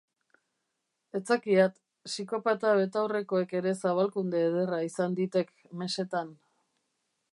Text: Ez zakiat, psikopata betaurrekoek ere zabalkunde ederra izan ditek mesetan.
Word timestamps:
Ez 1.17 1.21
zakiat, 1.33 1.75
psikopata 2.07 2.71
betaurrekoek 2.79 3.53
ere 3.61 3.75
zabalkunde 3.83 4.43
ederra 4.47 4.81
izan 4.89 5.19
ditek 5.21 5.53
mesetan. 5.83 6.33